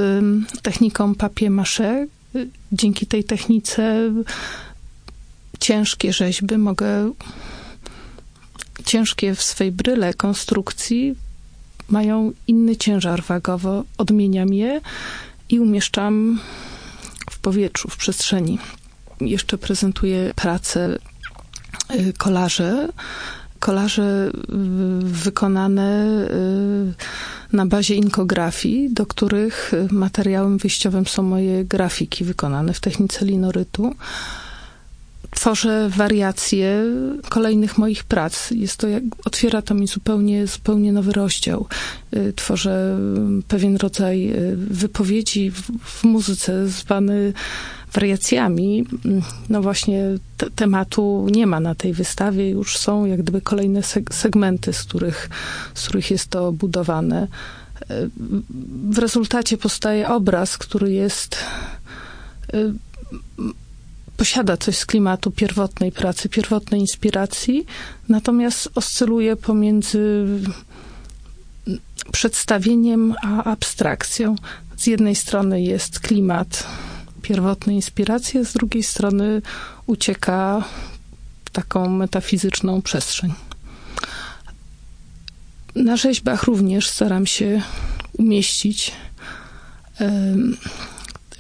techniką 0.62 1.16
papier-mâché. 1.16 2.08
Y, 2.36 2.50
dzięki 2.72 3.06
tej 3.06 3.24
technice 3.24 4.12
ciężkie 5.60 6.14
rzeźby 6.14 6.58
mogę, 6.58 7.12
ciężkie 8.86 9.36
w 9.36 9.44
swej 9.44 9.72
bryle 9.72 10.14
konstrukcji 10.14 11.16
mają 11.90 12.32
inny 12.48 12.76
ciężar 12.76 13.24
wagowy. 13.24 13.84
Odmieniam 13.98 14.54
je 14.54 14.82
i 15.50 15.60
umieszczam 15.60 16.40
w 17.32 17.40
powietrzu, 17.40 17.90
w 17.90 17.98
przestrzeni. 17.98 18.60
Jeszcze 19.22 19.58
prezentuję 19.58 20.34
pracę 20.36 20.98
y, 21.96 22.14
y, 23.70 24.32
wykonane 25.04 26.08
y, 27.52 27.56
na 27.56 27.66
bazie 27.66 27.96
inkografii, 27.96 28.94
do 28.94 29.06
których 29.06 29.72
materiałem 29.92 30.58
wyjściowym 30.58 31.06
są 31.06 31.24
moje 31.24 31.66
grafiki 31.66 32.24
wykonane 32.24 32.74
w 32.74 32.80
technice 32.80 33.26
linorytu. 33.26 33.96
Tworzę 35.32 35.90
wariacje 35.90 36.84
kolejnych 37.30 37.78
moich 37.78 38.04
prac. 38.04 38.52
Jest 38.52 38.78
to 38.78 38.88
jak, 38.88 39.04
otwiera 39.26 39.62
to 39.62 39.74
mi 39.74 39.88
zupełnie, 39.88 40.48
zupełnie 40.48 40.94
nowy 40.94 41.12
rozdział. 41.12 41.68
Y, 42.16 42.34
tworzę 42.36 42.98
pewien 43.48 43.76
rodzaj 43.76 44.34
wypowiedzi 44.56 45.52
w, 45.52 45.62
w 45.84 46.04
muzyce 46.04 46.68
zwany 46.68 47.34
wariacjami. 47.94 48.86
No 49.50 49.62
właśnie 49.62 50.04
te, 50.38 50.52
tematu 50.52 51.28
nie 51.32 51.48
ma 51.48 51.60
na 51.60 51.76
tej 51.76 51.94
wystawie, 51.94 52.50
już 52.50 52.78
są 52.78 53.06
jak 53.06 53.22
gdyby 53.22 53.42
kolejne 53.42 53.84
seg 53.84 54.14
segmenty, 54.14 54.74
z 54.74 54.84
których, 54.84 55.30
z 55.74 55.84
których 55.84 56.12
jest 56.12 56.28
to 56.28 56.52
budowane. 56.52 57.28
W 58.90 58.98
rezultacie 58.98 59.58
powstaje 59.58 60.10
obraz, 60.10 60.58
który 60.58 60.92
jest 60.92 61.38
y, 62.54 62.74
posiada 64.18 64.58
coś 64.58 64.78
z 64.78 64.86
klimatu 64.86 65.32
pierwotnej 65.32 65.92
pracy, 65.92 66.30
pierwotnej 66.30 66.82
inspiracji, 66.82 67.66
natomiast 68.10 68.70
oscyluje 68.76 69.36
pomiędzy 69.36 70.26
przedstawieniem 72.12 73.16
a 73.24 73.44
abstrakcją. 73.44 74.36
Z 74.78 74.88
jednej 74.88 75.16
strony 75.16 75.62
jest 75.62 76.00
klimat 76.00 76.68
pierwotne 77.24 77.74
inspiracje, 77.74 78.46
z 78.46 78.54
drugiej 78.54 78.84
strony 78.84 79.42
ucieka 79.86 80.64
w 81.46 81.50
taką 81.50 81.90
metafizyczną 81.90 82.82
przestrzeń. 82.82 83.34
Na 85.76 85.98
rzeźbach 85.98 86.44
również 86.44 86.90
staram 86.90 87.26
się 87.26 87.62
umieścić 88.18 88.92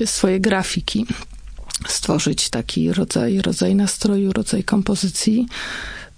swoje 0.05 0.39
grafiki. 0.39 1.05
stworzyć 1.87 2.49
taki 2.49 2.93
rodzaj, 2.93 3.41
rodzaj 3.41 3.75
nastroju, 3.75 4.31
rodzaj 4.31 4.63
kompozycji, 4.63 5.47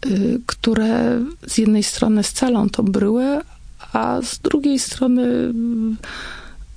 y, 0.06 0.40
które 0.46 1.22
z 1.48 1.58
jednej 1.58 1.84
strony 1.84 2.24
scalą 2.24 2.70
tą 2.70 2.84
bryłę, 2.84 3.42
a 3.94 4.22
z 4.22 4.40
drugiej 4.40 4.80
strony 4.80 5.22
y, 5.22 5.54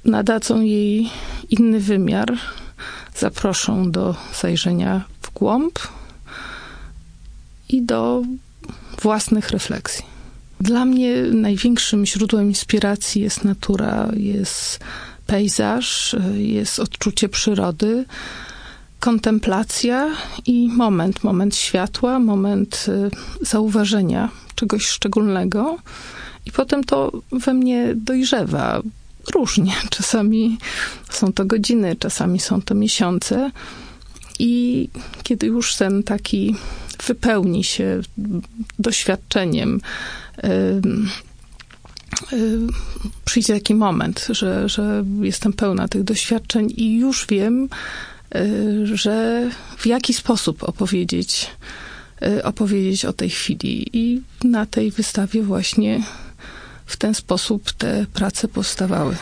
nadadzą 0.05 0.61
jej 0.61 1.11
inny 1.51 1.81
wymiar, 1.81 2.38
zaproszą 3.16 3.90
do 3.90 4.16
zajrzenia 4.40 5.04
w 5.22 5.32
głąb 5.32 5.78
i 7.68 7.82
do 7.82 8.22
własnych 9.02 9.50
refleksji. 9.50 10.04
Dla 10.60 10.84
mnie 10.84 11.22
największym 11.22 12.06
źródłem 12.06 12.48
inspiracji 12.48 13.22
jest 13.22 13.44
natura, 13.44 14.08
jest 14.16 14.80
pejzaż, 15.26 16.16
jest 16.36 16.80
odczucie 16.80 17.28
przyrody, 17.28 18.04
kontemplacja 19.00 20.10
i 20.46 20.68
moment, 20.68 21.24
moment 21.24 21.56
światła, 21.56 22.18
moment 22.18 22.86
y, 22.88 23.46
zauważenia 23.46 24.28
czegoś 24.54 24.86
szczególnego. 24.86 25.78
I 26.46 26.52
potem 26.52 26.84
to 26.84 27.12
we 27.32 27.54
mnie 27.54 27.92
dojrzewa 27.96 28.82
różnie. 29.34 29.72
Czasami 29.90 30.58
są 31.10 31.32
to 31.32 31.44
godziny, 31.44 31.96
czasami 31.96 32.40
są 32.40 32.62
to 32.62 32.74
miesiące. 32.74 33.50
I 34.38 34.88
kiedy 35.22 35.46
już 35.46 35.76
ten 35.76 36.02
taki 36.02 36.56
wypełni 37.06 37.64
się 37.64 38.00
doświadczeniem, 38.78 39.80
przyjdzie 43.24 43.54
taki 43.54 43.74
moment, 43.74 44.26
że, 44.30 44.68
że 44.68 45.04
jestem 45.20 45.52
pełna 45.52 45.88
tych 45.88 46.04
doświadczeń 46.04 46.72
i 46.76 46.98
już 46.98 47.26
wiem, 47.26 47.68
y, 48.34 48.96
że 48.96 49.50
w 49.78 49.86
jaki 49.86 50.14
sposób 50.14 50.62
opowiedzieć, 50.62 51.50
y, 52.22 52.44
opowiedzieć 52.44 53.04
o 53.04 53.12
tej 53.12 53.30
chwili. 53.30 53.86
I 53.92 54.22
na 54.44 54.66
tej 54.66 54.90
wystawie 54.90 55.42
właśnie 55.42 56.02
w 56.88 56.96
ten 56.96 57.14
sposób 57.14 57.72
te 57.72 58.07
prace 58.12 58.48
powstawały. 58.48 59.16